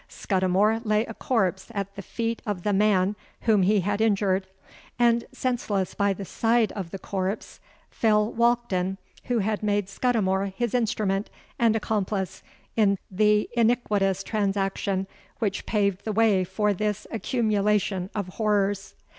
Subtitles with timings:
[0.09, 4.47] Scudimore lay a corpse at the feet of the man whom he had injured;
[4.97, 7.59] and senseless by the side of the corpse,
[7.91, 11.29] fell Walkden who had made Scudimore his instrument
[11.59, 12.41] and accomplice
[12.75, 15.05] in the iniquitous transaction
[15.37, 18.95] which paved the way for this accumulation of horrors.